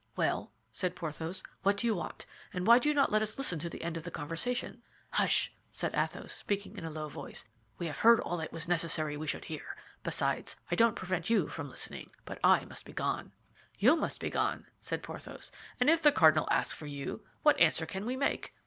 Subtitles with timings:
[0.15, 3.59] "Well," said Porthos, "what do you want, and why do you not let us listen
[3.59, 4.81] to the end of the conversation?"
[5.11, 7.45] "Hush!" said Athos, speaking in a low voice.
[7.77, 11.49] "We have heard all it was necessary we should hear; besides, I don't prevent you
[11.49, 13.31] from listening, but I must be gone."
[13.77, 17.85] "You must be gone!" said Porthos; "and if the cardinal asks for you, what answer
[17.85, 18.55] can we make?"